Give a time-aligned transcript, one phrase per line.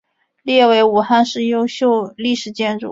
[0.41, 2.79] 列为武汉市优秀历史建筑。